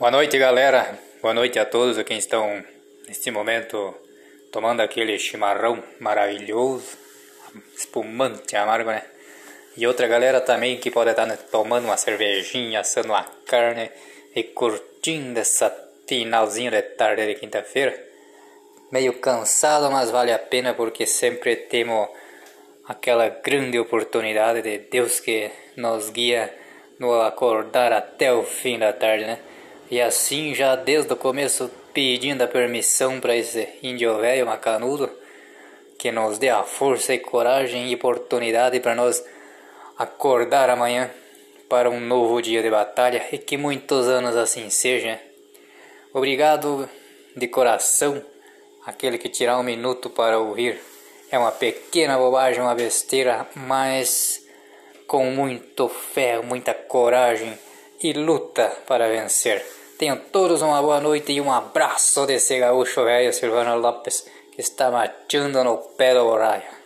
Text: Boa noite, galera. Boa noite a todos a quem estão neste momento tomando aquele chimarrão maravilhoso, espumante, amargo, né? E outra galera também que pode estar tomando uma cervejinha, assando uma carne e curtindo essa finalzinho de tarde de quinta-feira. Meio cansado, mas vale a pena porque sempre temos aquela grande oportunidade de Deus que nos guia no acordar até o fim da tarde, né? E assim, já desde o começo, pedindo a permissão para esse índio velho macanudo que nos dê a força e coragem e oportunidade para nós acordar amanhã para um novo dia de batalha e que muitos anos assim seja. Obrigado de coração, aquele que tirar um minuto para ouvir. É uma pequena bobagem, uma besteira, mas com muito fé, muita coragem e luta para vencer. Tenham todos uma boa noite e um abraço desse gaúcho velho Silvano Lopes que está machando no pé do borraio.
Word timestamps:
Boa 0.00 0.10
noite, 0.10 0.38
galera. 0.38 0.98
Boa 1.20 1.34
noite 1.34 1.58
a 1.58 1.66
todos 1.66 1.98
a 1.98 2.04
quem 2.04 2.16
estão 2.16 2.64
neste 3.06 3.30
momento 3.30 3.94
tomando 4.50 4.80
aquele 4.80 5.18
chimarrão 5.18 5.84
maravilhoso, 5.98 6.96
espumante, 7.76 8.56
amargo, 8.56 8.88
né? 8.88 9.02
E 9.76 9.86
outra 9.86 10.08
galera 10.08 10.40
também 10.40 10.78
que 10.78 10.90
pode 10.90 11.10
estar 11.10 11.26
tomando 11.50 11.84
uma 11.84 11.98
cervejinha, 11.98 12.80
assando 12.80 13.08
uma 13.08 13.24
carne 13.44 13.90
e 14.34 14.42
curtindo 14.42 15.38
essa 15.38 15.68
finalzinho 16.08 16.70
de 16.70 16.80
tarde 16.80 17.26
de 17.26 17.34
quinta-feira. 17.34 17.94
Meio 18.90 19.12
cansado, 19.20 19.90
mas 19.90 20.10
vale 20.10 20.32
a 20.32 20.38
pena 20.38 20.72
porque 20.72 21.04
sempre 21.04 21.56
temos 21.56 22.08
aquela 22.86 23.28
grande 23.28 23.78
oportunidade 23.78 24.62
de 24.62 24.78
Deus 24.78 25.20
que 25.20 25.50
nos 25.76 26.08
guia 26.08 26.54
no 26.98 27.20
acordar 27.20 27.92
até 27.92 28.32
o 28.32 28.42
fim 28.42 28.78
da 28.78 28.94
tarde, 28.94 29.26
né? 29.26 29.38
E 29.90 30.00
assim, 30.00 30.54
já 30.54 30.76
desde 30.76 31.12
o 31.12 31.16
começo, 31.16 31.70
pedindo 31.92 32.42
a 32.42 32.48
permissão 32.48 33.20
para 33.20 33.34
esse 33.34 33.68
índio 33.82 34.18
velho 34.18 34.46
macanudo 34.46 35.10
que 35.98 36.10
nos 36.10 36.38
dê 36.38 36.48
a 36.48 36.62
força 36.62 37.12
e 37.12 37.18
coragem 37.18 37.90
e 37.90 37.94
oportunidade 37.94 38.80
para 38.80 38.94
nós 38.94 39.22
acordar 39.98 40.70
amanhã 40.70 41.10
para 41.68 41.90
um 41.90 42.00
novo 42.00 42.40
dia 42.40 42.62
de 42.62 42.70
batalha 42.70 43.22
e 43.30 43.36
que 43.36 43.56
muitos 43.58 44.08
anos 44.08 44.34
assim 44.34 44.70
seja. 44.70 45.20
Obrigado 46.14 46.88
de 47.36 47.48
coração, 47.48 48.24
aquele 48.86 49.18
que 49.18 49.28
tirar 49.28 49.58
um 49.58 49.62
minuto 49.62 50.08
para 50.08 50.38
ouvir. 50.38 50.80
É 51.30 51.38
uma 51.38 51.52
pequena 51.52 52.16
bobagem, 52.16 52.62
uma 52.62 52.74
besteira, 52.74 53.46
mas 53.54 54.42
com 55.06 55.26
muito 55.26 55.86
fé, 55.88 56.40
muita 56.40 56.72
coragem 56.72 57.58
e 58.02 58.12
luta 58.14 58.68
para 58.86 59.06
vencer. 59.06 59.79
Tenham 60.00 60.16
todos 60.16 60.62
uma 60.62 60.80
boa 60.80 60.98
noite 60.98 61.30
e 61.30 61.42
um 61.42 61.52
abraço 61.52 62.24
desse 62.24 62.58
gaúcho 62.58 63.04
velho 63.04 63.34
Silvano 63.34 63.76
Lopes 63.78 64.24
que 64.50 64.62
está 64.62 64.90
machando 64.90 65.62
no 65.62 65.76
pé 65.76 66.14
do 66.14 66.24
borraio. 66.24 66.79